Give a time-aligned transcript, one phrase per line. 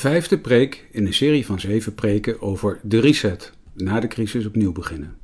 [0.00, 4.72] Vijfde preek in een serie van zeven preken over de reset, na de crisis opnieuw
[4.72, 5.18] beginnen.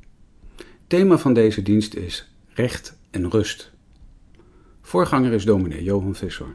[0.87, 3.71] Thema van deze dienst is recht en rust.
[4.81, 6.45] Voorganger is dominee Johan Visser,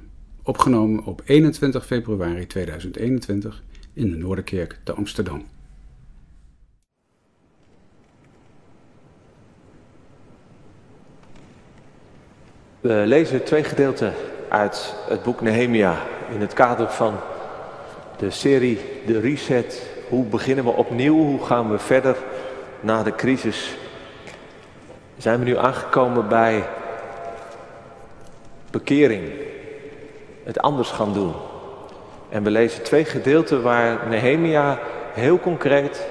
[0.43, 5.47] opgenomen op 21 februari 2021 in de Noorderkerk te Amsterdam.
[12.81, 14.15] We lezen twee gedeelten
[14.49, 17.15] uit het boek Nehemia in het kader van
[18.23, 19.83] de serie De Reset.
[20.09, 21.17] Hoe beginnen we opnieuw?
[21.17, 22.17] Hoe gaan we verder
[22.81, 23.77] na de crisis?
[25.17, 26.65] Zijn we nu aangekomen bij
[28.71, 29.33] bekering,
[30.45, 31.33] het anders gaan doen.
[32.29, 34.79] En we lezen twee gedeelten waar Nehemia
[35.13, 36.07] heel concreet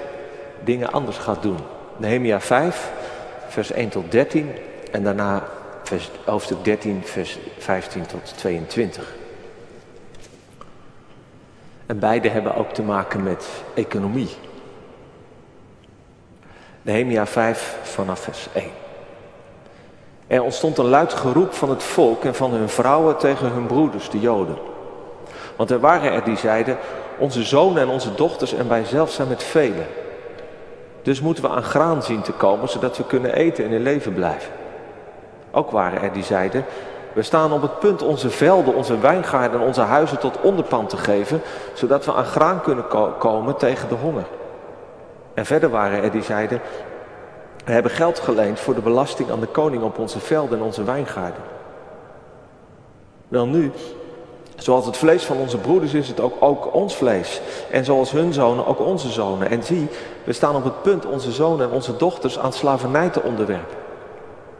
[0.64, 1.58] dingen anders gaat doen.
[1.96, 2.90] Nehemia 5,
[3.48, 4.50] vers 1 tot 13
[4.90, 5.48] en daarna
[6.24, 9.21] hoofdstuk 13, vers 15 tot 22.
[11.92, 14.30] En beide hebben ook te maken met economie.
[16.82, 18.70] Nehemia 5 vanaf vers 1.
[20.26, 24.10] Er ontstond een luid geroep van het volk en van hun vrouwen tegen hun broeders,
[24.10, 24.56] de Joden.
[25.56, 26.78] Want er waren er die zeiden,
[27.18, 29.86] onze zonen en onze dochters en wij zelf zijn met velen.
[31.02, 34.14] Dus moeten we aan graan zien te komen, zodat we kunnen eten en in leven
[34.14, 34.52] blijven.
[35.50, 36.64] Ook waren er die zeiden,
[37.14, 40.96] we staan op het punt onze velden, onze wijngaarden en onze huizen tot onderpand te
[40.96, 42.84] geven, zodat we aan graan kunnen
[43.18, 44.26] komen tegen de honger.
[45.34, 46.60] En verder waren er die zeiden,
[47.64, 50.84] we hebben geld geleend voor de belasting aan de koning op onze velden en onze
[50.84, 51.42] wijngaarden.
[53.28, 53.72] Wel nu,
[54.56, 57.40] zoals het vlees van onze broeders is het ook, ook ons vlees.
[57.70, 59.50] En zoals hun zonen ook onze zonen.
[59.50, 59.88] En zie,
[60.24, 63.81] we staan op het punt onze zonen en onze dochters aan slavernij te onderwerpen.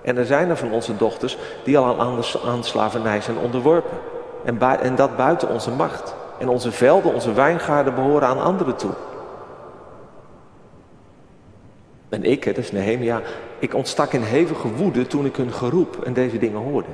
[0.03, 3.99] En er zijn er van onze dochters die al aan, aan slavernij zijn onderworpen.
[4.45, 6.15] En, en dat buiten onze macht.
[6.39, 8.91] En onze velden, onze wijngaarden behoren aan anderen toe.
[12.09, 13.21] En ik, het is Nehemia,
[13.59, 16.89] ik ontstak in hevige woede toen ik hun geroep en deze dingen hoorde.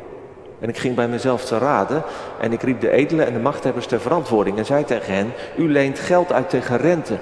[0.61, 2.03] En ik ging bij mezelf te raden
[2.41, 5.73] en ik riep de edelen en de machthebbers ter verantwoording en zei tegen hen, u
[5.73, 7.19] leent geld uit tegen rente.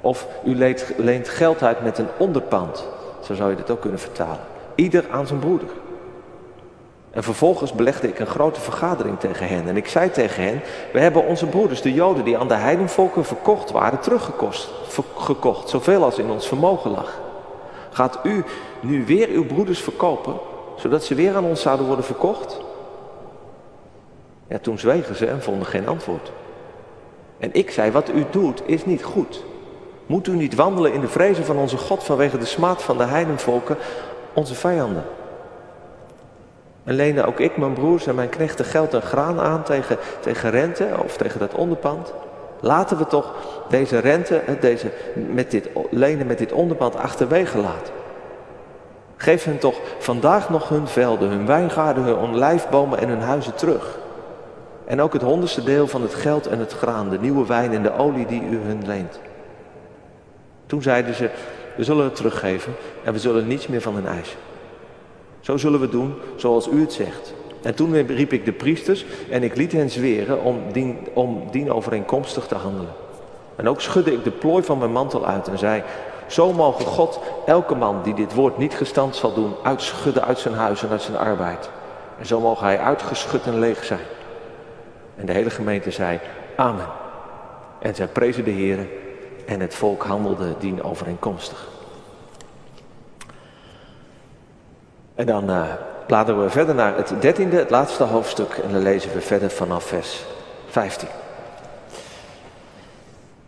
[0.00, 2.88] Of u leent, leent geld uit met een onderpand.
[3.20, 4.51] Zo zou je dit ook kunnen vertalen.
[4.74, 5.68] Ieder aan zijn broeder.
[7.10, 9.68] En vervolgens belegde ik een grote vergadering tegen hen.
[9.68, 10.60] En ik zei tegen hen,
[10.92, 15.68] we hebben onze broeders, de Joden die aan de heidenvolken verkocht waren, teruggekocht.
[15.68, 17.20] Zoveel als in ons vermogen lag.
[17.90, 18.44] Gaat u
[18.80, 20.34] nu weer uw broeders verkopen,
[20.76, 22.60] zodat ze weer aan ons zouden worden verkocht?
[24.48, 26.32] Ja, toen zwegen ze en vonden geen antwoord.
[27.38, 29.44] En ik zei, wat u doet is niet goed.
[30.06, 33.04] Moet u niet wandelen in de vrezen van onze God vanwege de smaad van de
[33.04, 33.76] heidenvolken,
[34.32, 35.04] onze vijanden?
[36.84, 40.50] En leende ook ik mijn broers en mijn knechten geld en graan aan tegen, tegen
[40.50, 42.12] rente of tegen dat onderpand.
[42.60, 43.34] Laten we toch
[43.68, 47.94] deze rente, deze, met dit, lenen met dit onderpand achterwege laten.
[49.16, 53.98] Geef hen toch vandaag nog hun velden, hun wijngaarden, hun olijfbomen en hun huizen terug.
[54.84, 57.82] En ook het honderdste deel van het geld en het graan, de nieuwe wijn en
[57.82, 59.20] de olie die u hun leent.
[60.66, 61.30] Toen zeiden ze,
[61.76, 62.74] we zullen het teruggeven
[63.04, 64.38] en we zullen niets meer van hen eisen.
[65.40, 67.34] Zo zullen we doen zoals u het zegt.
[67.62, 71.72] En toen riep ik de priesters en ik liet hen zweren om dien, om dien
[71.72, 72.92] overeenkomstig te handelen.
[73.56, 75.82] En ook schudde ik de plooi van mijn mantel uit en zei,
[76.26, 80.54] zo mogen God elke man die dit woord niet gestand zal doen, uitschudden uit zijn
[80.54, 81.70] huis en uit zijn arbeid.
[82.18, 84.00] En zo mogen hij uitgeschud en leeg zijn.
[85.16, 86.20] En de hele gemeente zei,
[86.56, 86.86] amen.
[87.78, 88.86] En zij prezen de Heer
[89.46, 91.71] en het volk handelde dien overeenkomstig.
[95.14, 95.62] En dan uh,
[96.06, 98.60] bladeren we verder naar het dertiende, het laatste hoofdstuk.
[98.64, 100.24] En dan lezen we verder vanaf vers
[100.68, 101.08] 15.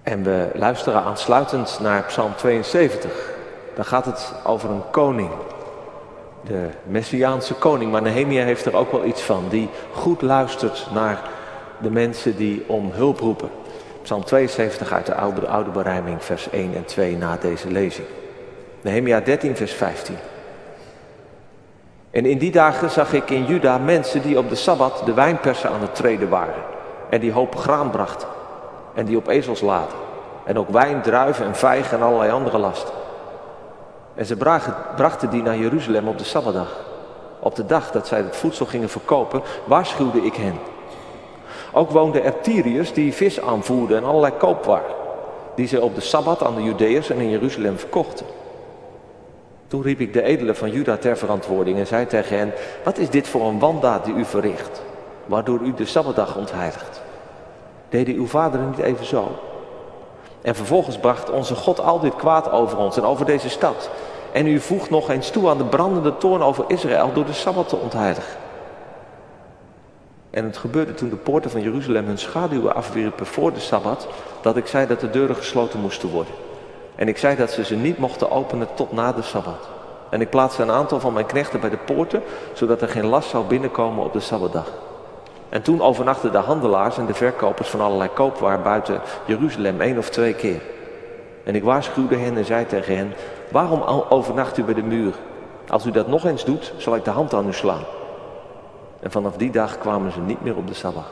[0.02, 3.32] En we luisteren aansluitend naar Psalm 72.
[3.75, 5.31] Dan gaat het over een koning.
[6.46, 7.93] De Messiaanse koning.
[7.93, 9.44] Maar Nehemia heeft er ook wel iets van.
[9.49, 11.20] Die goed luistert naar
[11.78, 13.50] de mensen die om hulp roepen.
[14.02, 18.06] Psalm 72 uit de oude, oude berijming, vers 1 en 2 na deze lezing.
[18.81, 20.17] Nehemia 13, vers 15.
[22.14, 25.70] En in die dagen zag ik in Juda mensen die op de Sabbat de wijnpersen
[25.70, 26.62] aan het treden waren.
[27.11, 28.28] En die hopen graan brachten.
[28.94, 29.99] En die op ezels laten.
[30.44, 32.94] En ook wijn, druiven en vijgen en allerlei andere lasten.
[34.14, 34.37] En ze
[34.96, 36.84] brachten die naar Jeruzalem op de Sabbatdag.
[37.40, 40.58] Op de dag dat zij het voedsel gingen verkopen, waarschuwde ik hen.
[41.72, 44.84] Ook woonden er Tyriërs die vis aanvoerden en allerlei koopwaar.
[45.55, 48.26] Die ze op de Sabbat aan de Judeërs en in Jeruzalem verkochten.
[49.74, 52.52] Toen riep ik de edelen van Juda ter verantwoording en zei tegen hen,
[52.84, 54.82] wat is dit voor een wandaad die u verricht,
[55.26, 57.02] waardoor u de Sabbatdag ontheiligt?
[57.88, 59.38] Deden uw vaderen niet even zo?
[60.42, 63.90] En vervolgens bracht onze God al dit kwaad over ons en over deze stad.
[64.32, 67.68] En u voegt nog eens toe aan de brandende toorn over Israël door de Sabbat
[67.68, 68.36] te ontheiligen.
[70.30, 74.08] En het gebeurde toen de poorten van Jeruzalem hun schaduwen afwierpen voor de Sabbat,
[74.40, 76.34] dat ik zei dat de deuren gesloten moesten worden.
[76.96, 79.69] En ik zei dat ze ze niet mochten openen tot na de Sabbat.
[80.08, 83.29] En ik plaatste een aantal van mijn knechten bij de poorten, zodat er geen last
[83.29, 84.73] zou binnenkomen op de Sabbatdag.
[85.49, 90.11] En toen overnachten de handelaars en de verkopers van allerlei koopwaar buiten Jeruzalem één of
[90.11, 90.61] twee keer.
[91.44, 93.12] En ik waarschuwde hen en zei tegen hen,
[93.50, 95.14] waarom overnacht u bij de muur?
[95.69, 97.85] Als u dat nog eens doet, zal ik de hand aan u slaan.
[99.00, 101.05] En vanaf die dag kwamen ze niet meer op de Sabbat.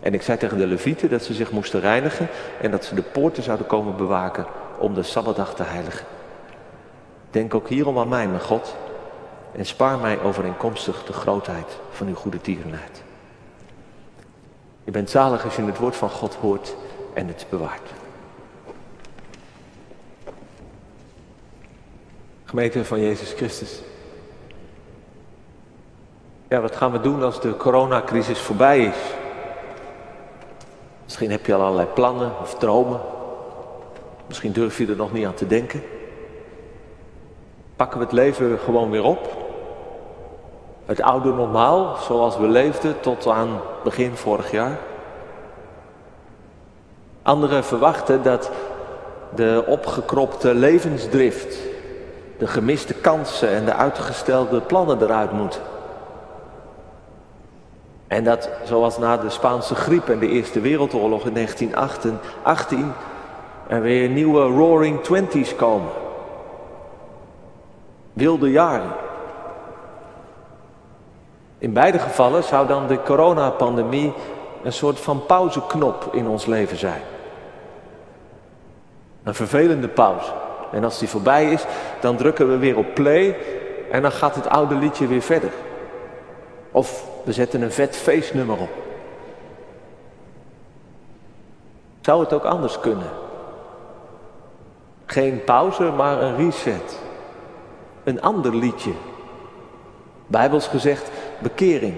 [0.00, 2.28] En ik zei tegen de levieten dat ze zich moesten reinigen
[2.60, 4.46] en dat ze de poorten zouden komen bewaken
[4.82, 6.06] om de Sabbatdag te heiligen.
[7.30, 8.76] Denk ook hierom aan mij, mijn God,
[9.52, 13.02] en spaar mij overeenkomstig de grootheid van uw goede tierenheid.
[14.84, 16.74] Je bent zalig als je het woord van God hoort
[17.14, 17.90] en het bewaart.
[22.44, 23.80] Gemeente van Jezus Christus.
[26.48, 28.96] Ja, wat gaan we doen als de coronacrisis voorbij is?
[31.04, 33.00] Misschien heb je al allerlei plannen of dromen.
[34.32, 35.82] Misschien durf je er nog niet aan te denken.
[37.76, 39.36] Pakken we het leven gewoon weer op?
[40.86, 44.78] Het oude normaal, zoals we leefden tot aan begin vorig jaar?
[47.22, 48.50] Anderen verwachten dat
[49.34, 51.58] de opgekropte levensdrift,
[52.38, 55.60] de gemiste kansen en de uitgestelde plannen eruit moeten.
[58.06, 62.18] En dat, zoals na de Spaanse griep en de Eerste Wereldoorlog in 1918,
[63.72, 65.90] er weer nieuwe roaring twenties komen.
[68.12, 68.92] Wilde jaren.
[71.58, 74.12] In beide gevallen zou dan de coronapandemie
[74.62, 77.00] een soort van pauzeknop in ons leven zijn.
[79.22, 80.32] Een vervelende pauze.
[80.72, 81.64] En als die voorbij is,
[82.00, 83.36] dan drukken we weer op play
[83.90, 85.52] en dan gaat het oude liedje weer verder.
[86.70, 88.70] Of we zetten een vet feestnummer op.
[92.00, 93.21] Zou het ook anders kunnen?
[95.12, 96.98] Geen pauze, maar een reset.
[98.04, 98.92] Een ander liedje.
[100.26, 101.94] Bijbels gezegd, bekering.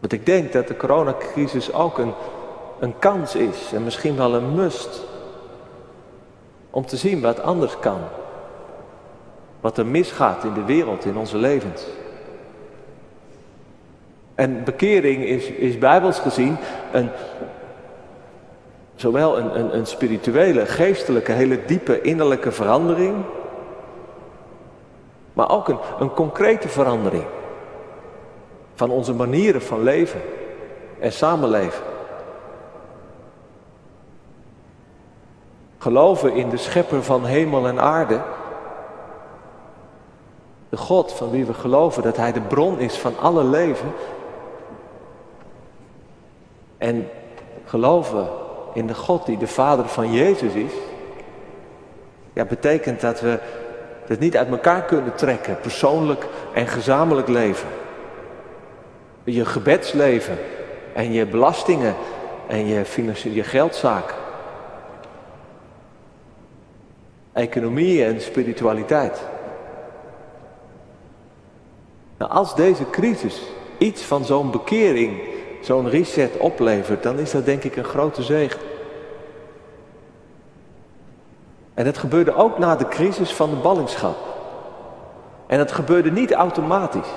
[0.00, 2.12] Want ik denk dat de coronacrisis ook een,
[2.78, 5.04] een kans is en misschien wel een must.
[6.70, 8.00] Om te zien wat anders kan.
[9.60, 11.86] Wat er misgaat in de wereld, in onze levens.
[14.34, 16.56] En bekering is, is bijbels gezien
[16.92, 17.10] een,
[19.00, 23.24] zowel een, een, een spirituele, geestelijke, hele diepe innerlijke verandering,
[25.32, 27.24] maar ook een, een concrete verandering
[28.74, 30.20] van onze manieren van leven
[30.98, 31.82] en samenleven.
[35.78, 38.20] Geloven in de schepper van hemel en aarde.
[40.68, 43.92] De God van wie we geloven dat Hij de bron is van alle leven.
[46.78, 47.08] En
[47.64, 48.28] geloven
[48.78, 50.72] in de God die de Vader van Jezus is.
[52.32, 53.38] Ja, betekent dat we
[54.06, 57.68] het niet uit elkaar kunnen trekken, persoonlijk en gezamenlijk leven.
[59.24, 60.38] Je gebedsleven
[60.94, 61.94] en je belastingen
[62.46, 62.84] en je,
[63.32, 64.14] je geldzaak.
[67.32, 69.22] Economie en spiritualiteit.
[72.18, 73.42] Nou, als deze crisis
[73.78, 75.20] iets van zo'n bekering,
[75.60, 78.67] zo'n reset oplevert, dan is dat denk ik een grote zegen.
[81.78, 84.16] En het gebeurde ook na de crisis van de ballingschap.
[85.46, 87.08] En het gebeurde niet automatisch.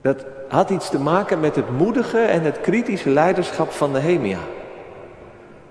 [0.00, 4.38] Dat had iets te maken met het moedige en het kritische leiderschap van Nehemia.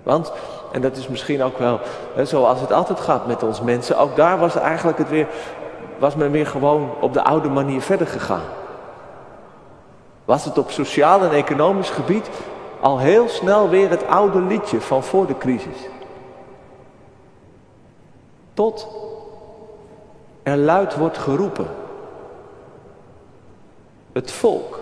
[0.04, 0.32] Want,
[0.72, 1.80] en dat is misschien ook wel
[2.16, 5.28] hè, zoals het altijd gaat met ons mensen, ook daar was eigenlijk het weer,
[5.98, 8.46] was men weer gewoon op de oude manier verder gegaan.
[10.26, 12.30] Was het op sociaal en economisch gebied
[12.80, 15.78] al heel snel weer het oude liedje van voor de crisis.
[18.56, 18.88] Tot
[20.44, 21.68] er luid wordt geroepen.
[24.12, 24.80] Het volk.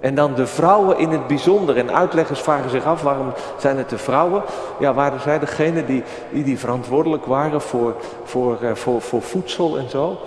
[0.00, 1.76] En dan de vrouwen in het bijzonder.
[1.76, 4.42] En uitleggers vragen zich af waarom zijn het de vrouwen?
[4.78, 9.90] Ja, waren zij degene die, die, verantwoordelijk waren voor, voor, eh, voor, voor voedsel en
[9.90, 10.18] zo?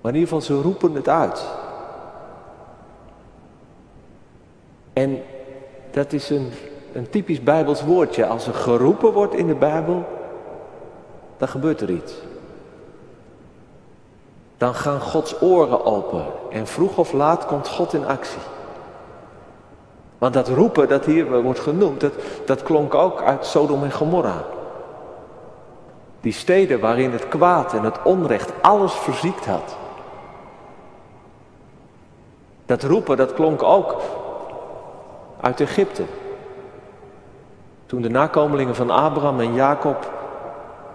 [0.00, 1.46] Maar in ieder geval, ze roepen het uit.
[4.92, 5.22] En
[5.90, 6.50] dat is een,
[6.92, 8.26] een typisch Bijbels woordje.
[8.26, 10.04] Als er geroepen wordt in de Bijbel,
[11.40, 12.14] dan gebeurt er iets.
[14.56, 16.24] dan gaan Gods oren open.
[16.50, 18.40] En vroeg of laat komt God in actie.
[20.18, 22.12] Want dat roepen dat hier wordt genoemd, dat,
[22.46, 24.44] dat klonk ook uit Sodom en Gomorra.
[26.20, 29.76] Die steden waarin het kwaad en het onrecht alles verziekt had.
[32.66, 33.96] Dat roepen, dat klonk ook
[35.40, 36.04] uit Egypte.
[37.86, 40.19] Toen de nakomelingen van Abraham en Jacob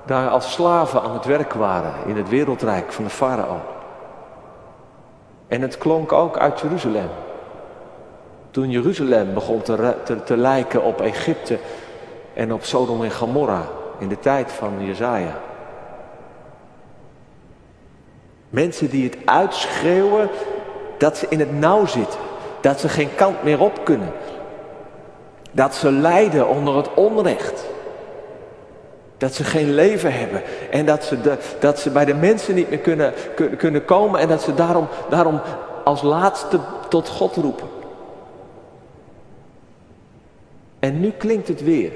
[0.06, 3.60] daar als slaven aan het werk waren in het wereldrijk van de farao.
[5.48, 7.10] En het klonk ook uit Jeruzalem.
[8.52, 9.96] Toen Jeruzalem begon te,
[10.26, 11.60] te, lijken op Egypte
[12.34, 13.62] en op Sodom en Gomorra
[13.98, 15.38] in de tijd van Jezaja.
[18.50, 20.30] Mensen die het uitschreeuwen
[20.98, 22.20] dat ze in het nauw zitten,
[22.62, 24.12] dat ze geen kant meer op kunnen,
[25.52, 27.66] dat ze lijden onder het onrecht.
[29.26, 30.42] Dat ze geen leven hebben.
[30.72, 33.14] En dat ze, de, dat ze bij de mensen niet meer kunnen,
[33.58, 34.20] kunnen komen.
[34.20, 35.42] En dat ze daarom, daarom
[35.84, 37.68] als laatste tot God roepen.
[40.80, 41.92] En nu klinkt het weer.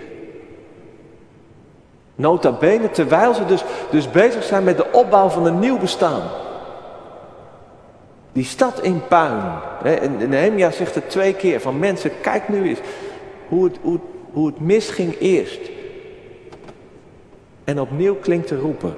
[2.15, 6.21] Nota bene, terwijl ze dus, dus bezig zijn met de opbouw van een nieuw bestaan.
[8.31, 9.41] Die stad in puin.
[9.83, 12.79] En Nehemia zegt het twee keer van mensen, kijk nu eens
[13.48, 14.00] hoe het, hoe,
[14.31, 15.77] hoe het misging eerst.
[17.70, 18.98] En opnieuw klinkt te roepen.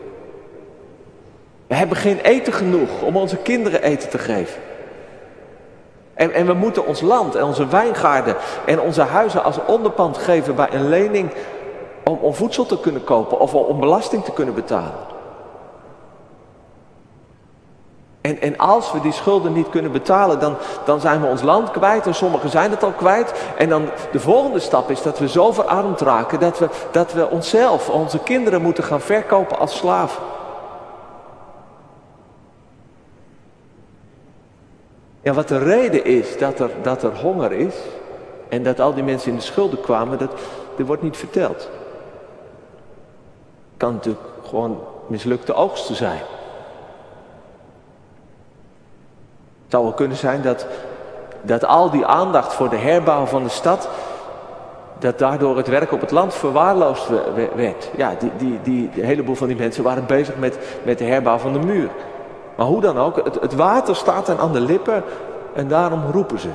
[1.68, 4.62] We hebben geen eten genoeg om onze kinderen eten te geven.
[6.14, 8.36] En, en we moeten ons land en onze wijngaarden
[8.66, 11.32] en onze huizen als onderpand geven bij een lening
[12.04, 14.94] om, om voedsel te kunnen kopen of om belasting te kunnen betalen.
[18.22, 21.72] En, en als we die schulden niet kunnen betalen, dan, dan zijn we ons land
[21.72, 22.06] kwijt.
[22.06, 23.34] En sommigen zijn het al kwijt.
[23.58, 27.30] En dan de volgende stap is dat we zo verarmd raken dat we, dat we
[27.30, 30.24] onszelf, onze kinderen moeten gaan verkopen als slaven.
[35.22, 37.76] Ja, wat de reden is dat er, dat er honger is
[38.50, 40.32] en dat al die mensen in de schulden kwamen, dat,
[40.78, 41.70] dat wordt niet verteld.
[43.78, 46.22] Kan natuurlijk gewoon mislukte oogsten zijn.
[49.72, 50.66] Het zou wel kunnen zijn dat,
[51.42, 53.90] dat al die aandacht voor de herbouw van de stad,
[55.00, 57.08] dat daardoor het werk op het land verwaarloosd
[57.56, 57.90] werd.
[57.98, 61.38] Ja, die, die, die, een heleboel van die mensen waren bezig met, met de herbouw
[61.38, 61.90] van de muur.
[62.56, 65.04] Maar hoe dan ook, het, het water staat hen aan de lippen
[65.54, 66.50] en daarom roepen ze.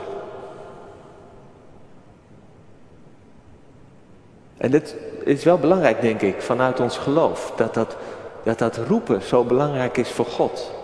[4.57, 7.53] En dit is wel belangrijk, denk ik, vanuit ons geloof.
[7.57, 7.97] Dat dat,
[8.43, 10.76] dat, dat roepen zo belangrijk is voor God.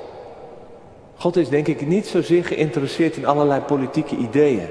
[1.23, 4.69] God is denk ik niet zozeer geïnteresseerd in allerlei politieke ideeën.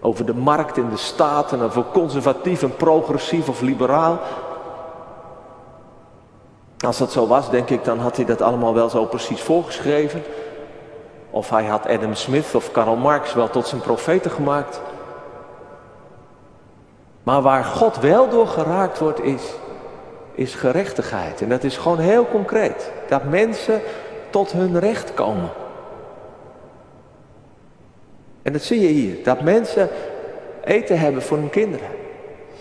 [0.00, 4.18] Over de markt en de staat en over conservatief en progressief of liberaal.
[6.86, 10.22] Als dat zo was, denk ik, dan had hij dat allemaal wel zo precies voorgeschreven.
[11.30, 14.80] Of hij had Adam Smith of Karl Marx wel tot zijn profeten gemaakt.
[17.22, 19.42] Maar waar God wel door geraakt wordt, is,
[20.34, 21.40] is gerechtigheid.
[21.40, 22.92] En dat is gewoon heel concreet.
[23.08, 23.80] Dat mensen
[24.30, 25.50] tot hun recht komen.
[28.42, 29.24] En dat zie je hier.
[29.24, 29.88] Dat mensen
[30.64, 31.88] eten hebben voor hun kinderen.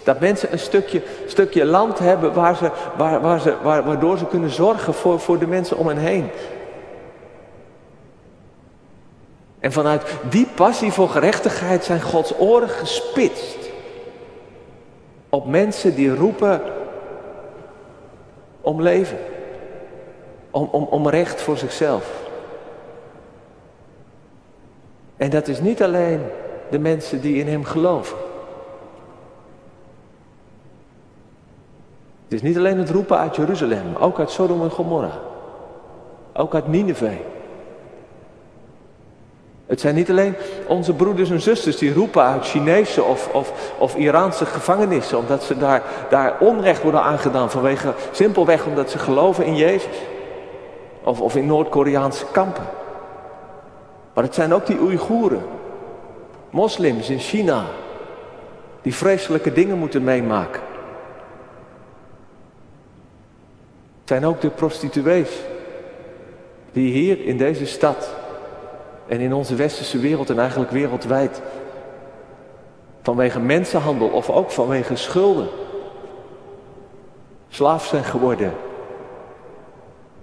[0.04, 4.28] Dat mensen een stukje, stukje land hebben waar ze, waar, waar ze, waar, waardoor ze
[4.28, 6.30] kunnen zorgen voor, voor de mensen om hen heen.
[9.60, 13.58] En vanuit die passie voor gerechtigheid zijn Gods oren gespitst.
[15.30, 16.62] Op mensen die roepen
[18.62, 19.18] om leven
[20.56, 22.24] om, om, om recht voor zichzelf.
[25.18, 26.22] En dat is niet alleen
[26.70, 28.18] de mensen die in hem geloven.
[32.24, 35.20] Het is niet alleen het roepen uit Jeruzalem, ook uit Sodom en Gomorra.
[36.34, 37.18] Ook uit Nineveh.
[39.66, 40.36] Het zijn niet alleen
[40.68, 45.58] onze broeders en zusters die roepen uit Chinese of, of, of Iraanse gevangenissen, omdat ze
[45.58, 49.88] daar, daar onrecht worden aangedaan vanwege, simpelweg omdat ze geloven in Jezus.
[51.06, 52.66] Of, of in Noord-Koreaanse kampen.
[54.14, 55.44] Maar het zijn ook die Oeigoeren.
[56.50, 57.66] Moslims in China.
[58.82, 60.62] Die vreselijke dingen moeten meemaken.
[64.00, 65.30] Het zijn ook de prostituees.
[66.72, 68.16] Die hier in deze stad.
[69.08, 71.42] En in onze westerse wereld en eigenlijk wereldwijd.
[73.02, 75.48] Vanwege mensenhandel of ook vanwege schulden.
[77.50, 78.54] Slaaf zijn geworden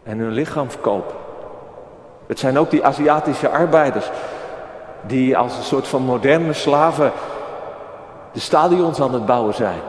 [0.02, 1.16] en hun lichaam verkopen.
[2.26, 4.10] Het zijn ook die Aziatische arbeiders
[5.00, 7.12] die als een soort van moderne slaven
[8.32, 9.80] de stadions aan het bouwen zijn.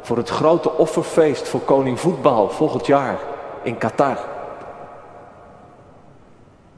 [0.00, 3.18] Voor het grote offerfeest voor koning voetbal volgend jaar
[3.62, 4.18] in Qatar.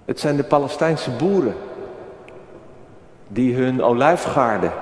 [0.04, 1.56] Het zijn de Palestijnse boeren
[3.28, 4.72] die hun olijfgaarden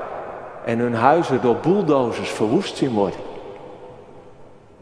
[0.64, 3.20] en hun huizen door bulldozers verwoest zien worden.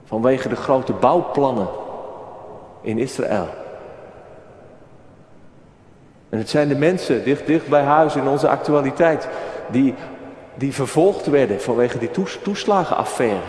[0.04, 1.68] Vanwege de grote bouwplannen
[2.82, 3.48] in Israël.
[6.28, 9.28] En het zijn de mensen dicht, dicht bij huis in onze actualiteit
[9.70, 9.94] die,
[10.54, 12.10] die vervolgd werden vanwege die
[12.42, 13.40] toeslagenaffaire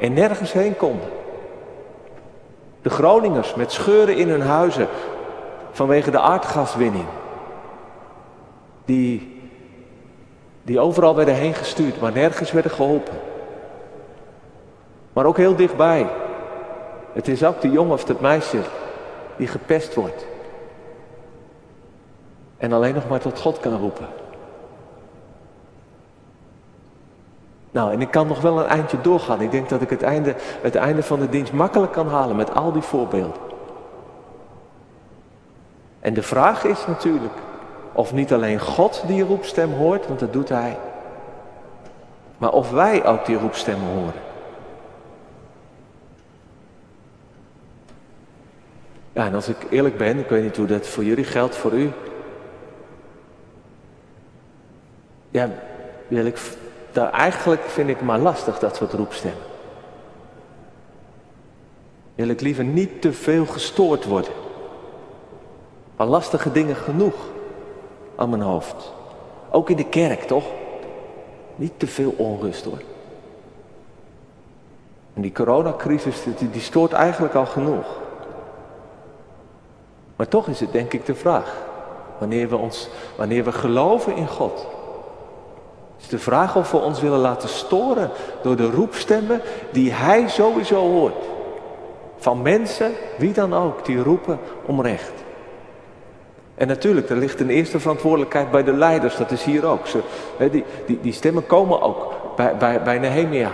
[0.00, 1.08] en nergens heen konden.
[2.82, 4.88] De Groningers met scheuren in hun huizen
[5.70, 7.06] vanwege de aardgaswinning.
[8.84, 9.40] Die,
[10.62, 13.14] die overal werden heen gestuurd, maar nergens werden geholpen.
[15.12, 16.06] Maar ook heel dichtbij.
[17.16, 18.60] Het is ook de jongen of het meisje
[19.36, 20.26] die gepest wordt.
[22.56, 24.06] En alleen nog maar tot God kan roepen.
[27.70, 29.40] Nou, en ik kan nog wel een eindje doorgaan.
[29.40, 32.54] Ik denk dat ik het einde, het einde van de dienst makkelijk kan halen met
[32.54, 33.40] al die voorbeelden.
[36.00, 37.34] En de vraag is natuurlijk
[37.92, 40.78] of niet alleen God die roepstem hoort, want dat doet Hij.
[42.38, 44.35] Maar of wij ook die roepstem horen.
[49.16, 51.72] Ja, en als ik eerlijk ben, ik weet niet hoe dat voor jullie geldt, voor
[51.72, 51.90] u.
[55.30, 55.50] Ja,
[56.08, 56.38] wil ik,
[57.12, 59.42] eigenlijk vind ik maar lastig dat soort roepstemmen.
[62.14, 64.32] Wil ik liever niet te veel gestoord worden.
[65.96, 67.14] Al lastige dingen genoeg
[68.16, 68.92] aan mijn hoofd.
[69.50, 70.44] Ook in de kerk, toch?
[71.54, 72.82] Niet te veel onrust hoor.
[75.14, 78.04] En die coronacrisis, die, die stoort eigenlijk al genoeg.
[80.16, 81.54] Maar toch is het denk ik de vraag.
[82.18, 84.66] Wanneer we, ons, wanneer we geloven in God.
[86.00, 88.10] Is de vraag of we ons willen laten storen
[88.42, 89.40] door de roepstemmen
[89.72, 91.24] die Hij sowieso hoort.
[92.16, 95.12] Van mensen, wie dan ook, die roepen om recht.
[96.54, 99.86] En natuurlijk, er ligt een eerste verantwoordelijkheid bij de leiders, dat is hier ook.
[100.50, 103.50] Die, die, die stemmen komen ook bij, bij, bij Nehemia.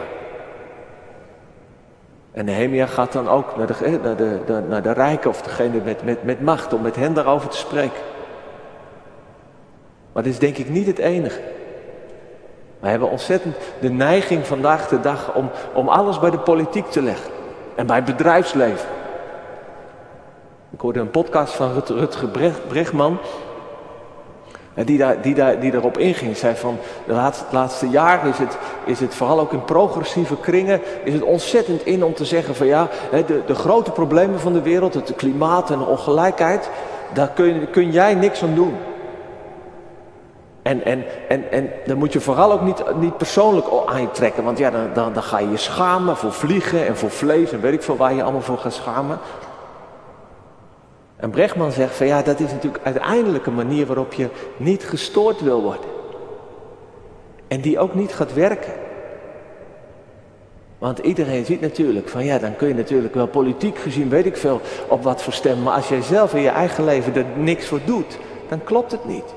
[2.32, 6.04] En Nehemia gaat dan ook naar de, naar de, naar de rijken of degene met,
[6.04, 8.00] met, met macht om met hen daarover te spreken.
[10.12, 11.40] Maar dit is denk ik niet het enige.
[12.80, 17.02] We hebben ontzettend de neiging vandaag de dag om, om alles bij de politiek te
[17.02, 17.30] leggen.
[17.74, 18.88] En bij het bedrijfsleven.
[20.70, 22.28] Ik hoorde een podcast van Rut, Rutger
[24.74, 24.86] Bregman.
[24.86, 26.36] Die, daar, die, daar, die daarop inging.
[26.36, 30.80] Zei van de laatste, laatste jaar is het, is het vooral ook in progressieve kringen.
[31.04, 32.88] Is het ontzettend in om te zeggen van ja.
[33.26, 34.94] De, de grote problemen van de wereld.
[34.94, 36.70] Het klimaat en de ongelijkheid.
[37.12, 38.74] Daar kun, kun jij niks aan doen.
[40.62, 44.44] En, en, en, en dan moet je vooral ook niet, niet persoonlijk aantrekken.
[44.44, 47.60] Want ja, dan, dan, dan ga je je schamen voor vliegen en voor vlees en
[47.60, 49.18] weet ik veel waar je allemaal voor gaat schamen.
[51.22, 55.40] En Brechtman zegt van ja, dat is natuurlijk uiteindelijk een manier waarop je niet gestoord
[55.40, 55.90] wil worden.
[57.48, 58.72] En die ook niet gaat werken.
[60.78, 64.36] Want iedereen ziet natuurlijk van ja, dan kun je natuurlijk wel politiek gezien, weet ik
[64.36, 65.62] veel, op wat voor stemmen.
[65.62, 69.04] Maar als jij zelf in je eigen leven er niks voor doet, dan klopt het
[69.04, 69.34] niet.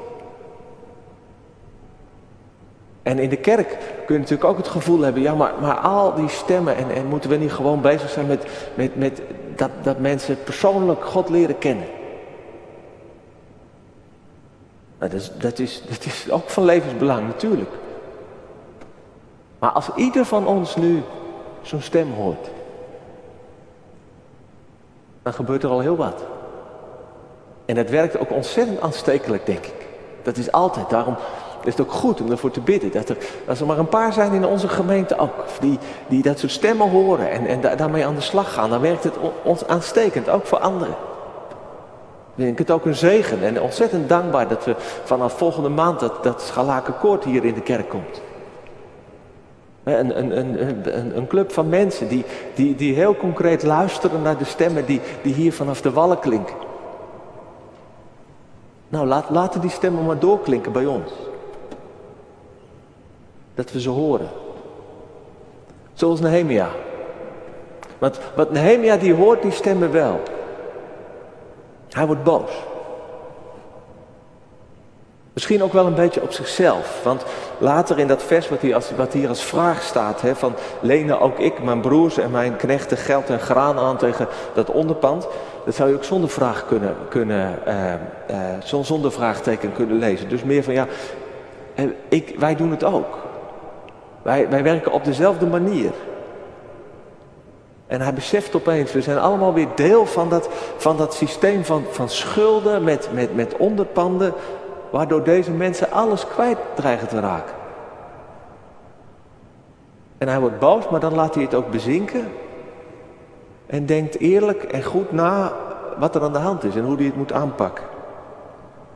[3.03, 6.13] En in de kerk kun je natuurlijk ook het gevoel hebben, ja, maar, maar al
[6.13, 8.45] die stemmen, en, en moeten we niet gewoon bezig zijn met,
[8.75, 9.21] met, met
[9.57, 11.87] dat, dat mensen persoonlijk God leren kennen.
[14.97, 17.71] Dat, is, dat, is, dat is ook van levensbelang, natuurlijk.
[19.59, 21.03] Maar als ieder van ons nu
[21.61, 22.49] zo'n stem hoort,
[25.23, 26.23] dan gebeurt er al heel wat.
[27.65, 29.87] En het werkt ook ontzettend aanstekelijk, denk ik.
[30.23, 30.89] Dat is altijd.
[30.89, 31.15] Daarom
[31.67, 32.91] is het ook goed om ervoor te bidden.
[32.91, 35.33] Dat er, als er maar een paar zijn in onze gemeente ook.
[35.59, 38.69] Die, die dat soort stemmen horen en, en daarmee aan de slag gaan.
[38.69, 40.95] Dan werkt het ons aanstekend, ook voor anderen.
[42.35, 46.23] Ik denk het ook een zegen en ontzettend dankbaar dat we vanaf volgende maand dat,
[46.23, 48.21] dat Schalakenkoord hier in de kerk komt.
[49.83, 52.25] Een, een, een, een, club van mensen die,
[52.55, 56.55] die, die heel concreet luisteren naar de stemmen die, die hier vanaf de wallen klinken.
[58.89, 61.11] Nou, laat, laten die stemmen maar doorklinken bij ons
[63.55, 64.29] dat we ze horen.
[65.93, 66.69] Zoals Nehemia.
[67.97, 70.21] Want wat Nehemia die hoort, die stemmen wel.
[71.89, 72.51] Hij wordt boos.
[75.33, 77.01] Misschien ook wel een beetje op zichzelf.
[77.03, 77.25] Want
[77.57, 81.39] later in dat vers wat hier als, hier als vraag staat: hè, van lenen ook
[81.39, 85.27] ik, mijn broers en mijn knechten geld en graan aan tegen dat onderpand.
[85.65, 87.93] Dat zou je ook zonder vraag kunnen, kunnen uh,
[88.29, 90.29] uh, zonder vraagteken kunnen lezen.
[90.29, 90.87] Dus meer van ja,
[92.09, 93.24] ik, wij doen het ook.
[94.25, 95.91] Wij, wij werken op dezelfde manier.
[97.87, 101.83] En hij beseft opeens, we zijn allemaal weer deel van dat, van dat systeem van,
[101.89, 104.33] van schulden met, met, met onderpanden,
[104.89, 107.55] waardoor deze mensen alles kwijt dreigen te raken.
[110.17, 112.27] En hij wordt boos, maar dan laat hij het ook bezinken.
[113.65, 115.53] En denkt eerlijk en goed na
[115.97, 117.85] wat er aan de hand is en hoe hij het moet aanpakken.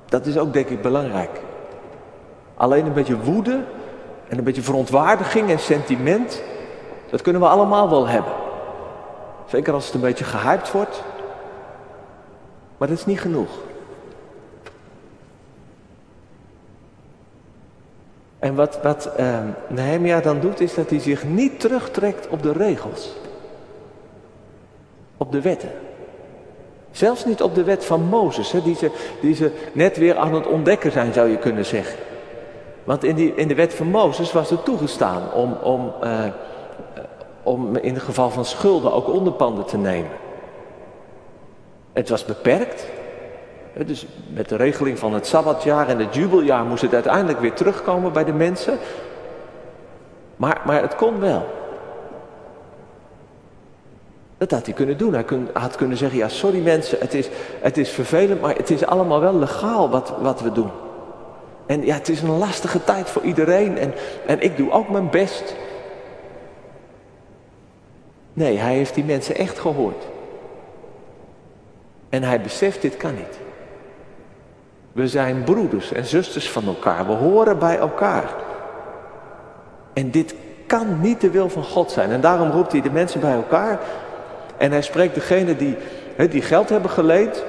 [0.06, 1.42] Dat is ook denk ik belangrijk.
[2.56, 3.64] Alleen een beetje woede
[4.30, 6.42] en een beetje verontwaardiging en sentiment,
[7.10, 8.34] dat kunnen we allemaal wel hebben.
[9.48, 11.04] Zeker als het een beetje gehyped wordt.
[12.78, 13.50] Maar dat is niet genoeg.
[18.40, 22.52] En wat, wat uh, Nehemia dan doet, is dat hij zich niet terugtrekt op de
[22.52, 23.16] regels.
[25.18, 25.72] Op de wetten.
[26.92, 30.34] Zelfs niet op de wet van Mozes, hè, die, ze, die ze net weer aan
[30.34, 32.09] het ontdekken zijn, zou je kunnen zeggen.
[32.90, 36.24] Want in, die, in de wet van Mozes was het toegestaan om, om, uh,
[37.44, 40.12] om in het geval van schulden ook onderpanden te nemen.
[41.94, 42.86] Het was beperkt.
[43.86, 48.14] Dus met de regeling van het Sabbatjaar en het jubeljaar moest het uiteindelijk weer terugkomen
[48.14, 48.78] bij de mensen.
[50.36, 51.46] Maar, maar het kon wel.
[54.38, 55.14] Dat had hij kunnen doen.
[55.14, 57.30] Hij had kunnen zeggen, ja sorry mensen, het is,
[57.62, 60.70] het is vervelend, maar het is allemaal wel legaal wat, wat we doen.
[61.70, 63.94] En ja, het is een lastige tijd voor iedereen en,
[64.26, 65.56] en ik doe ook mijn best.
[68.34, 70.08] Nee, hij heeft die mensen echt gehoord.
[72.10, 73.40] En hij beseft, dit kan niet.
[74.92, 77.08] We zijn broeders en zusters van elkaar.
[77.08, 78.34] We horen bij elkaar.
[79.94, 80.36] En dit
[80.68, 82.12] kan niet de wil van God zijn.
[82.12, 83.80] En daarom roept hij de mensen bij elkaar.
[84.58, 85.78] En hij spreekt degene die,
[86.30, 87.44] die geld hebben geleend.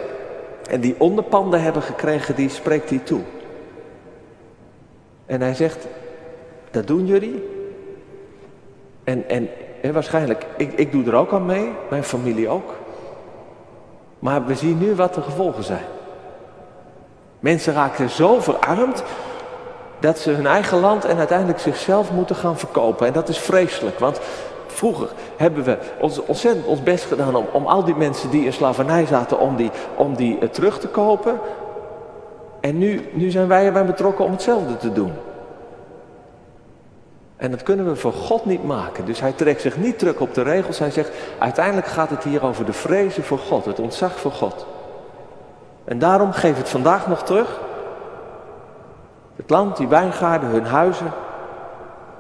[0.70, 3.22] En die onderpanden hebben gekregen, die spreekt hij toe.
[5.30, 5.86] En hij zegt,
[6.70, 7.48] dat doen jullie.
[9.04, 9.48] En, en,
[9.82, 12.74] en waarschijnlijk, ik, ik doe er ook aan mee, mijn familie ook.
[14.18, 15.84] Maar we zien nu wat de gevolgen zijn.
[17.40, 19.02] Mensen raken zo verarmd
[20.00, 23.06] dat ze hun eigen land en uiteindelijk zichzelf moeten gaan verkopen.
[23.06, 24.20] En dat is vreselijk, want
[24.66, 28.52] vroeger hebben we ons, ontzettend ons best gedaan om, om al die mensen die in
[28.52, 31.40] slavernij zaten, om die, om die uh, terug te kopen.
[32.60, 35.12] En nu, nu zijn wij erbij betrokken om hetzelfde te doen.
[37.36, 39.04] En dat kunnen we voor God niet maken.
[39.04, 40.78] Dus hij trekt zich niet terug op de regels.
[40.78, 44.66] Hij zegt, uiteindelijk gaat het hier over de vrezen voor God, het ontzag voor God.
[45.84, 47.60] En daarom geef het vandaag nog terug.
[49.36, 51.12] Het land, die wijngaarden, hun huizen.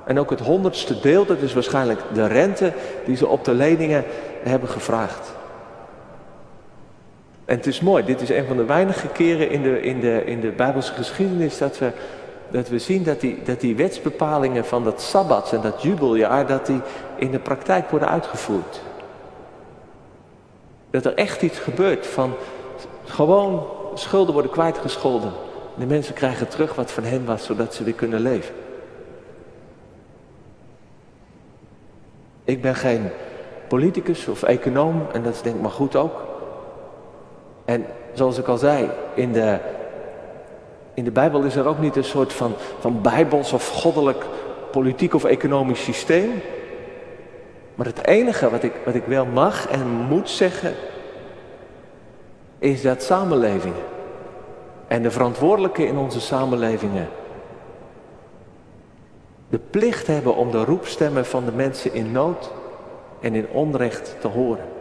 [0.04, 2.72] En ook het honderdste deel, dat is waarschijnlijk de rente
[3.04, 4.04] die ze op de leningen
[4.42, 5.32] hebben gevraagd.
[7.50, 10.24] En het is mooi, dit is een van de weinige keren in de, in de,
[10.24, 11.92] in de Bijbelse geschiedenis dat we,
[12.50, 16.66] dat we zien dat die, dat die wetsbepalingen van dat Sabbat en dat jubeljaar, dat
[16.66, 16.80] die
[17.16, 18.80] in de praktijk worden uitgevoerd.
[20.90, 22.34] Dat er echt iets gebeurt van
[23.04, 25.32] gewoon schulden worden kwijtgescholden.
[25.74, 28.54] De mensen krijgen terug wat van hen was, zodat ze weer kunnen leven.
[32.44, 33.10] Ik ben geen
[33.68, 36.28] politicus of econoom en dat is denk ik maar goed ook.
[37.70, 39.58] En zoals ik al zei, in de,
[40.94, 44.24] in de Bijbel is er ook niet een soort van, van bijbels of goddelijk
[44.70, 46.30] politiek of economisch systeem.
[47.74, 50.74] Maar het enige wat ik, wat ik wel mag en moet zeggen,
[52.58, 53.82] is dat samenlevingen
[54.86, 57.08] en de verantwoordelijken in onze samenlevingen
[59.48, 62.50] de plicht hebben om de roepstemmen van de mensen in nood
[63.20, 64.79] en in onrecht te horen.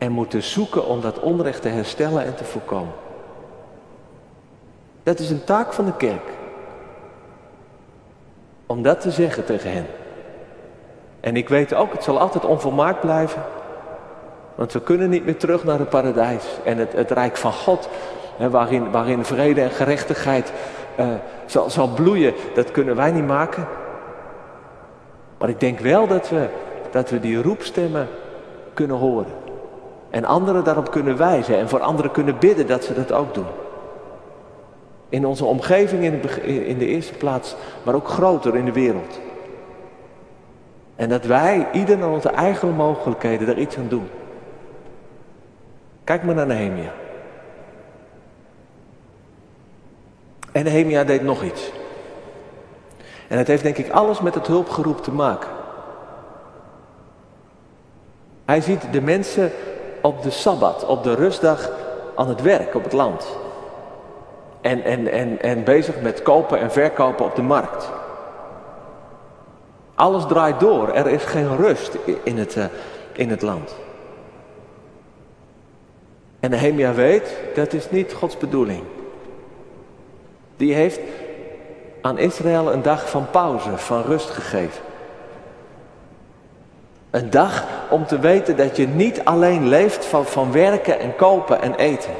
[0.00, 2.92] En moeten zoeken om dat onrecht te herstellen en te voorkomen.
[5.02, 6.30] Dat is een taak van de kerk.
[8.66, 9.86] Om dat te zeggen tegen hen.
[11.20, 13.42] En ik weet ook, het zal altijd onvolmaakt blijven.
[14.54, 17.88] Want we kunnen niet meer terug naar het paradijs en het, het rijk van God,
[18.36, 20.52] hè, waarin, waarin vrede en gerechtigheid
[21.00, 21.06] uh,
[21.46, 22.34] zal, zal bloeien.
[22.54, 23.66] Dat kunnen wij niet maken.
[25.38, 26.48] Maar ik denk wel dat we,
[26.90, 28.08] dat we die roepstemmen
[28.74, 29.39] kunnen horen.
[30.10, 33.46] En anderen daarop kunnen wijzen en voor anderen kunnen bidden dat ze dat ook doen.
[35.08, 36.04] In onze omgeving
[36.42, 39.20] in de, eerste plaats, maar ook groter in de wereld.
[40.96, 44.08] En dat wij, ieder naar onze eigen mogelijkheden, daar iets aan doen.
[46.04, 46.92] Kijk maar naar Nehemia.
[50.52, 51.72] En Nehemia deed nog iets.
[53.28, 55.50] En het heeft denk ik alles met het hulpgeroep te maken.
[58.44, 59.52] Hij ziet de mensen
[60.00, 61.70] op de Sabbat, op de rustdag,
[62.14, 63.26] aan het werk op het land.
[64.60, 67.90] En, en, en, en bezig met kopen en verkopen op de markt.
[69.94, 70.92] Alles draait door.
[70.92, 72.64] Er is geen rust in het, uh,
[73.12, 73.74] in het land.
[76.40, 78.82] En Nehemia weet, dat is niet Gods bedoeling.
[80.56, 81.00] Die heeft
[82.00, 84.82] aan Israël een dag van pauze, van rust gegeven.
[87.10, 91.62] Een dag om te weten dat je niet alleen leeft van, van werken en kopen
[91.62, 92.12] en eten.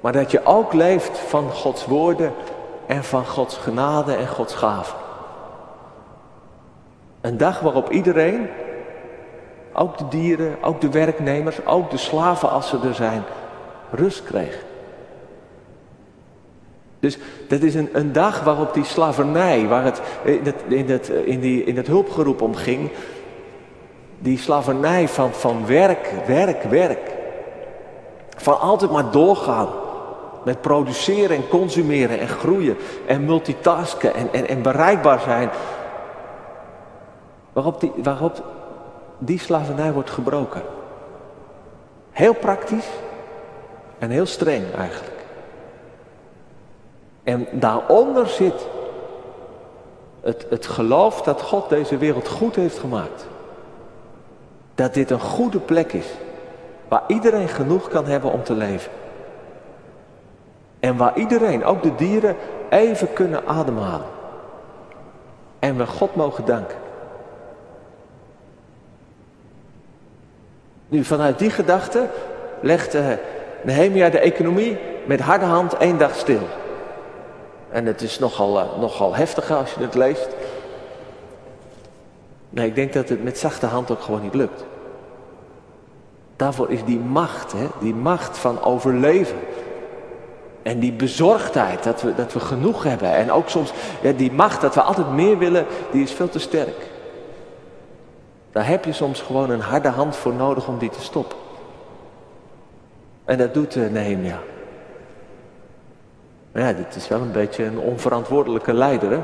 [0.00, 2.32] Maar dat je ook leeft van Gods woorden
[2.86, 4.98] en van Gods genade en Gods gaven.
[7.20, 8.48] Een dag waarop iedereen,
[9.72, 13.22] ook de dieren, ook de werknemers, ook de slaven als ze er zijn,
[13.90, 14.64] rust kreeg.
[17.00, 17.18] Dus
[17.48, 21.40] dat is een, een dag waarop die slavernij, waar het in het, in het, in
[21.40, 22.90] die, in het hulpgeroep om ging,
[24.18, 27.16] die slavernij van, van werk, werk, werk.
[28.36, 29.68] Van altijd maar doorgaan.
[30.44, 32.76] Met produceren en consumeren en groeien
[33.06, 35.50] en multitasken en, en, en bereikbaar zijn.
[37.52, 38.42] Waarop die, waarop
[39.18, 40.62] die slavernij wordt gebroken.
[42.10, 42.88] Heel praktisch
[43.98, 45.16] en heel streng eigenlijk.
[47.22, 48.66] En daaronder zit
[50.20, 53.26] het, het geloof dat God deze wereld goed heeft gemaakt.
[54.78, 56.06] Dat dit een goede plek is.
[56.88, 58.90] Waar iedereen genoeg kan hebben om te leven.
[60.80, 62.36] En waar iedereen, ook de dieren,
[62.70, 64.06] even kunnen ademhalen.
[65.58, 66.76] En we God mogen danken.
[70.88, 72.06] Nu, vanuit die gedachte
[72.60, 73.06] legt uh,
[73.62, 76.48] Nehemia de economie met harde hand één dag stil.
[77.70, 80.28] En het is nogal, uh, nogal heftig als je het leest.
[82.58, 84.64] Nee, ik denk dat het met zachte hand ook gewoon niet lukt.
[86.36, 89.38] Daarvoor is die macht, hè, die macht van overleven.
[90.62, 93.12] En die bezorgdheid dat we, dat we genoeg hebben.
[93.12, 93.72] En ook soms
[94.16, 96.90] die macht dat we altijd meer willen, die is veel te sterk.
[98.52, 101.38] Daar heb je soms gewoon een harde hand voor nodig om die te stoppen.
[103.24, 104.38] En dat doet uh, Nehemia.
[106.52, 109.10] Maar ja, dit is wel een beetje een onverantwoordelijke leider.
[109.10, 109.20] Hè?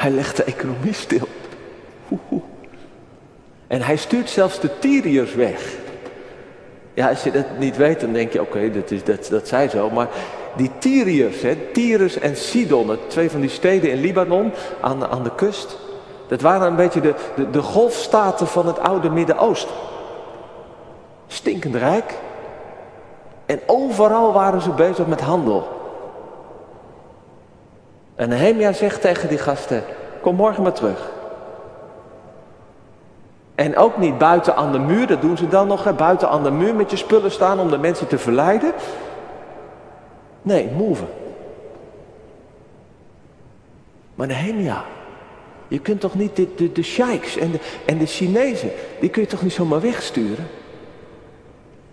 [0.00, 1.28] Hij legt de economie stil.
[3.66, 5.74] En hij stuurt zelfs de Tyriërs weg.
[6.94, 9.68] Ja, als je dat niet weet, dan denk je, oké, dat, is, dat, dat zij
[9.68, 9.90] zo.
[9.90, 10.08] Maar
[10.56, 15.34] die Tyriërs, hè, Tyrus en Sidon, twee van die steden in Libanon aan, aan de
[15.34, 15.78] kust.
[16.28, 19.74] Dat waren een beetje de, de, de golfstaten van het oude Midden-Oosten.
[21.26, 22.14] Stinkend rijk.
[23.46, 25.79] En overal waren ze bezig met handel.
[28.20, 29.84] En Nehemia zegt tegen die gasten,
[30.20, 31.10] kom morgen maar terug.
[33.54, 36.42] En ook niet buiten aan de muur, dat doen ze dan nog, hè, buiten aan
[36.42, 38.72] de muur met je spullen staan om de mensen te verleiden.
[40.42, 41.04] Nee, move.
[44.14, 44.84] Maar Nehemia,
[45.68, 49.22] je kunt toch niet de, de, de sheiks en de, en de Chinezen, die kun
[49.22, 50.46] je toch niet zomaar wegsturen?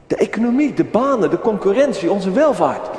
[0.08, 2.97] De economie, de banen, de concurrentie, onze welvaart.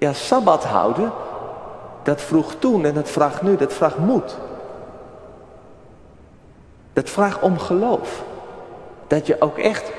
[0.00, 1.12] Ja, sabbat houden,
[2.02, 4.36] dat vroeg toen en dat vraagt nu, dat vraagt moed.
[6.92, 8.22] Dat vraagt om geloof.
[9.06, 9.92] Dat je ook echt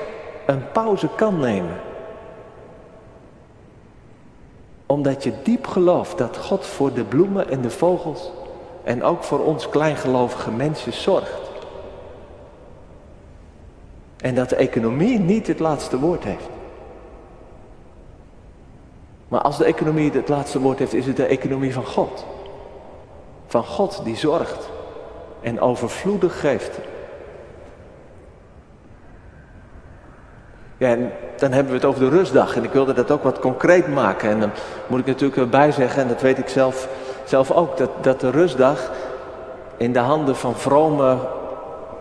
[0.46, 1.80] een pauze kan nemen.
[4.86, 8.30] Omdat je diep gelooft dat God voor de bloemen en de vogels
[8.84, 11.50] en ook voor ons kleingelovige mensen zorgt.
[14.16, 16.48] En dat de economie niet het laatste woord heeft.
[19.32, 22.24] Maar als de economie het laatste woord heeft, is het de economie van God.
[23.46, 24.70] Van God die zorgt
[25.40, 26.78] en overvloedig geeft.
[30.76, 32.56] Ja, en dan hebben we het over de rustdag.
[32.56, 34.30] En ik wilde dat ook wat concreet maken.
[34.30, 34.50] En dan
[34.86, 36.88] moet ik natuurlijk erbij zeggen, en dat weet ik zelf,
[37.24, 38.90] zelf ook, dat, dat de rustdag
[39.76, 41.16] in de handen van vrome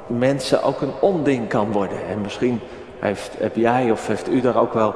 [0.07, 2.07] mensen ook een onding kan worden.
[2.07, 2.59] En misschien
[2.99, 4.93] heeft, heb jij of heeft u daar ook wel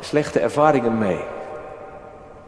[0.00, 1.40] slechte ervaringen mee.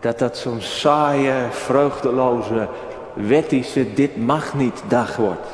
[0.04, 2.68] Dat dat zo'n saaie, vreugdeloze,
[3.12, 5.48] wettische, dit mag niet dag wordt.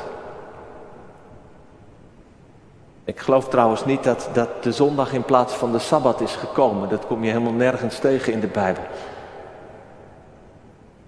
[3.03, 6.89] Ik geloof trouwens niet dat, dat de zondag in plaats van de sabbat is gekomen.
[6.89, 8.83] Dat kom je helemaal nergens tegen in de Bijbel.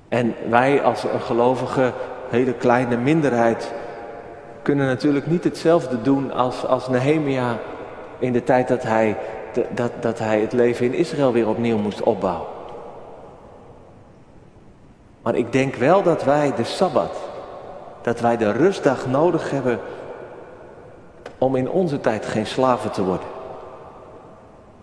[0.10, 1.92] En wij als een gelovige,
[2.30, 3.74] hele kleine minderheid,
[4.62, 7.58] kunnen natuurlijk niet hetzelfde doen als, als Nehemia
[8.20, 9.18] in de tijd dat hij,
[9.74, 12.53] dat, dat hij het leven in Israël weer opnieuw moest opbouwen.
[15.24, 17.16] Maar ik denk wel dat wij de Sabbat,
[18.02, 19.80] dat wij de rustdag nodig hebben
[21.38, 23.28] om in onze tijd geen slaven te worden.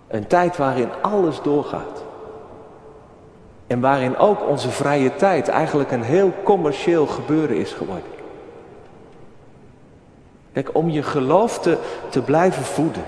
[0.09, 2.05] Een tijd waarin alles doorgaat.
[3.67, 8.05] En waarin ook onze vrije tijd eigenlijk een heel commercieel gebeuren is geworden.
[10.53, 13.05] Kijk, om je geloof te, te blijven voeden.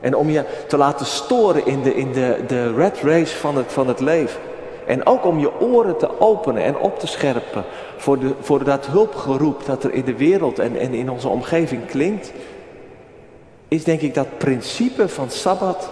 [0.00, 3.72] En om je te laten storen in de, in de, de red race van het,
[3.72, 4.40] van het leven.
[4.88, 7.64] En ook om je oren te openen en op te scherpen
[7.96, 11.86] voor, de, voor dat hulpgeroep dat er in de wereld en, en in onze omgeving
[11.86, 12.32] klinkt.
[13.68, 15.90] Is denk ik dat principe van Sabbat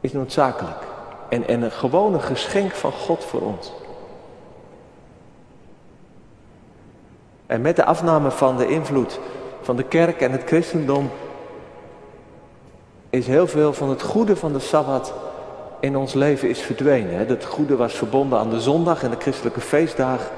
[0.00, 0.86] is noodzakelijk.
[1.28, 3.72] En, en een gewone geschenk van God voor ons.
[7.46, 9.20] En met de afname van de invloed
[9.60, 11.10] van de kerk en het christendom
[13.10, 15.12] is heel veel van het goede van de Sabbat
[15.80, 17.26] in ons leven is verdwenen.
[17.26, 20.30] Het goede was verbonden aan de zondag en de christelijke feestdag.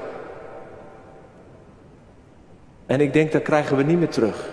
[2.85, 4.49] En ik denk dat krijgen we niet meer terug.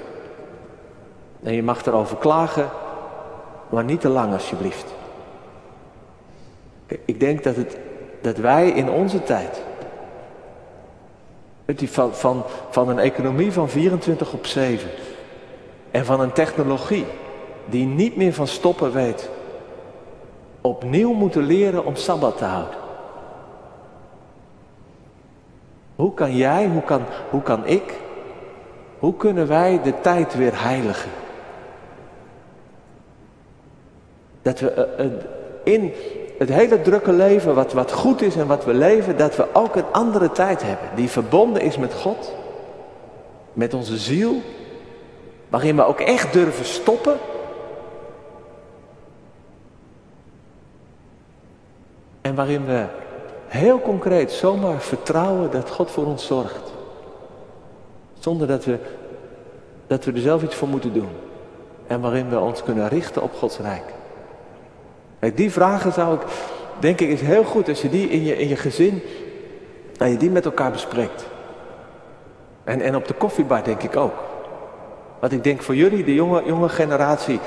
[1.42, 2.70] En je mag erover klagen,
[3.68, 4.86] maar niet te lang alsjeblieft.
[7.04, 7.78] Ik denk dat, het,
[8.20, 9.62] dat wij in onze tijd,
[11.76, 14.90] van, van, van een economie van 24 op 7
[15.90, 17.04] en van een technologie
[17.64, 19.30] die niet meer van stoppen weet,
[20.60, 22.78] opnieuw moeten leren om Sabbat te houden.
[25.96, 27.94] Hoe kan jij, hoe kan, hoe kan ik,
[28.98, 31.10] hoe kunnen wij de tijd weer heiligen?
[34.42, 35.12] Dat we eh, eh,
[35.64, 35.92] in
[36.38, 39.76] het hele drukke leven, wat, wat goed is en wat we leven, dat we ook
[39.76, 40.88] een andere tijd hebben.
[40.94, 42.34] Die verbonden is met God,
[43.52, 44.40] met onze ziel.
[45.48, 47.16] Waarin we ook echt durven stoppen.
[52.20, 52.84] En waarin we
[53.46, 56.72] heel concreet zomaar vertrouwen dat God voor ons zorgt.
[58.18, 58.78] Zonder dat we,
[59.86, 61.08] dat we er zelf iets voor moeten doen.
[61.86, 63.94] En waarin we ons kunnen richten op Gods Rijk.
[65.34, 66.20] Die vragen zou ik,
[66.78, 69.02] denk ik, is heel goed als je die in je, in je gezin,
[69.96, 71.26] dat je die met elkaar bespreekt.
[72.64, 74.14] En, en op de koffiebar denk ik ook.
[75.20, 77.40] Want ik denk voor jullie, de jonge, jonge generatie,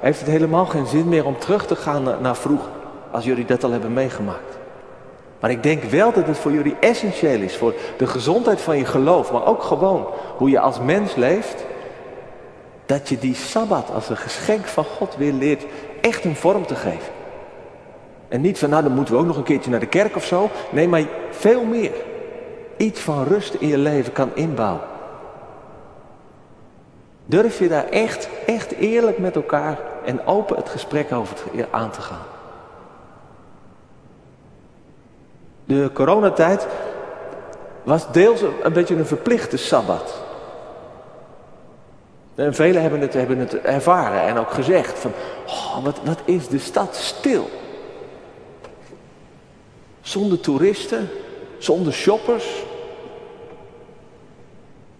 [0.00, 2.75] heeft het helemaal geen zin meer om terug te gaan naar, naar vroeger.
[3.16, 4.58] Als jullie dat al hebben meegemaakt.
[5.40, 7.56] Maar ik denk wel dat het voor jullie essentieel is.
[7.56, 9.32] Voor de gezondheid van je geloof.
[9.32, 11.64] Maar ook gewoon hoe je als mens leeft.
[12.86, 15.64] Dat je die Sabbat als een geschenk van God weer leert
[16.00, 17.12] echt een vorm te geven.
[18.28, 20.24] En niet van, nou dan moeten we ook nog een keertje naar de kerk of
[20.24, 20.50] zo.
[20.70, 21.92] Nee, maar veel meer.
[22.76, 24.82] Iets van rust in je leven kan inbouwen.
[27.26, 31.36] Durf je daar echt, echt eerlijk met elkaar en open het gesprek over
[31.70, 32.35] aan te gaan.
[35.66, 36.66] De coronatijd
[37.82, 40.24] was deels een beetje een verplichte sabbat.
[42.34, 45.12] En velen hebben het, hebben het ervaren en ook gezegd van,
[45.46, 47.48] oh, wat, wat is de stad stil.
[50.00, 51.08] Zonder toeristen,
[51.58, 52.64] zonder shoppers.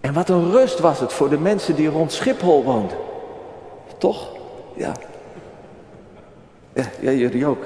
[0.01, 2.97] En wat een rust was het voor de mensen die rond Schiphol woonden.
[3.99, 4.29] Toch?
[4.75, 4.93] Ja.
[6.73, 7.65] Ja, ja jullie ook.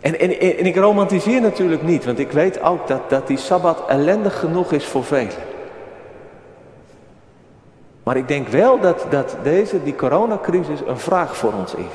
[0.00, 3.82] En, en, en ik romantiseer natuurlijk niet, want ik weet ook dat, dat die Sabbat
[3.88, 5.32] ellendig genoeg is voor velen.
[8.02, 11.94] Maar ik denk wel dat, dat deze, die coronacrisis een vraag voor ons is.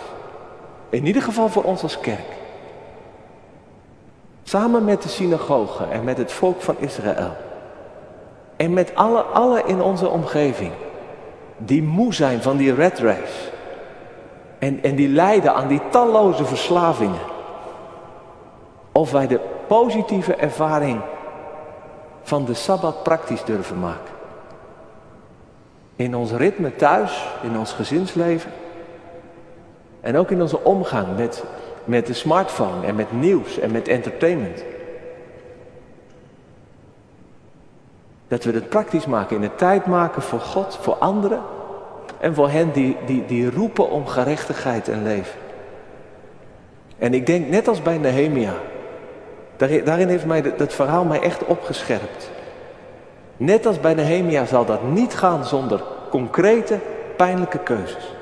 [0.90, 2.42] In ieder geval voor ons als kerk.
[4.44, 7.32] Samen met de synagogen en met het volk van Israël.
[8.56, 10.72] En met alle, alle in onze omgeving.
[11.58, 13.50] Die moe zijn van die red race.
[14.60, 17.33] En, en die lijden aan die talloze verslavingen.
[18.94, 21.02] Of wij de positieve ervaring
[22.22, 24.14] van de Sabbat praktisch durven maken.
[25.96, 28.52] In ons ritme thuis, in ons gezinsleven.
[30.02, 31.44] En ook in onze omgang met,
[31.86, 34.64] met de smartphone en met nieuws en met entertainment.
[38.28, 41.42] Dat we het praktisch maken, in de tijd maken voor God, voor anderen.
[42.20, 45.40] En voor hen die, die, die roepen om gerechtigheid en leven.
[46.98, 48.54] En ik denk net als bij Nehemia.
[49.58, 52.32] Daarin heeft mij dat verhaal mij echt opgescherpt.
[53.38, 56.80] Net als bij Nehemia zal dat niet gaan zonder concrete,
[57.18, 58.16] pijnlijke keuzes.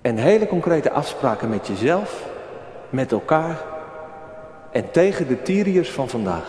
[0.00, 2.24] En hele concrete afspraken met jezelf,
[2.90, 3.56] met elkaar
[4.70, 6.48] en tegen de Tyriërs van vandaag.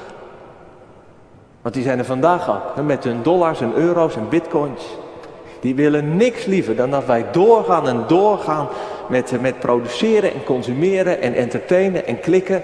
[1.62, 4.98] Want die zijn er vandaag al, met hun dollars en euro's en bitcoins.
[5.60, 8.68] Die willen niks liever dan dat wij doorgaan en doorgaan
[9.10, 12.64] met, met produceren en consumeren en entertainen en klikken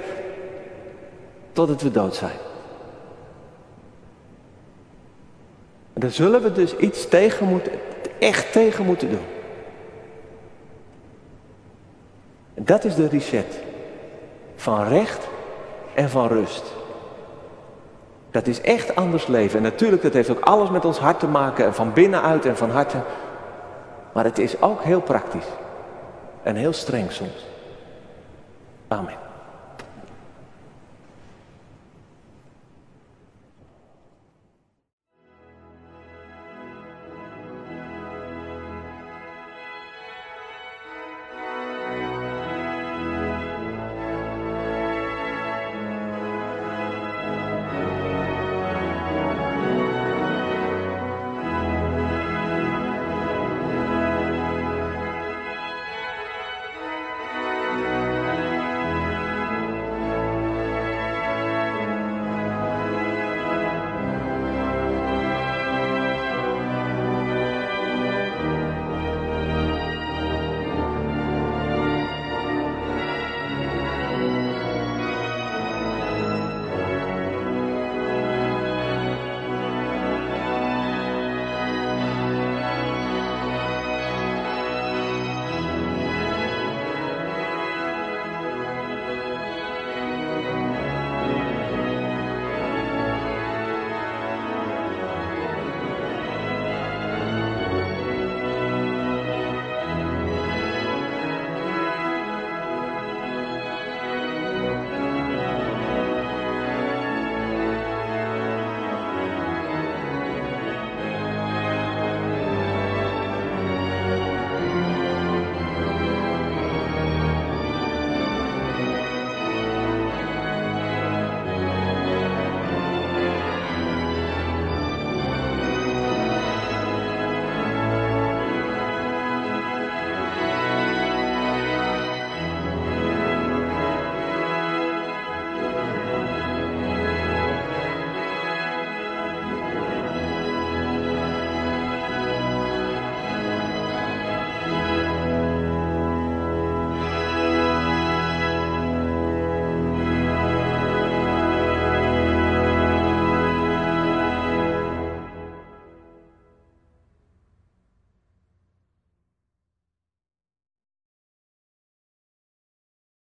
[1.51, 2.37] totdat we dood zijn.
[5.93, 7.71] En daar zullen we dus iets tegen moeten,
[8.19, 9.25] echt tegen moeten doen.
[12.53, 13.59] En dat is de reset.
[14.55, 15.27] van recht
[15.93, 16.80] en van rust.
[18.31, 19.57] Dat is echt anders leven.
[19.57, 21.65] En natuurlijk, dat heeft ook alles met ons hart te maken.
[21.65, 22.97] En van binnenuit en van harte.
[24.13, 25.47] Maar het is ook heel praktisch.
[26.43, 27.45] En heel streng soms.
[28.87, 29.30] Amen.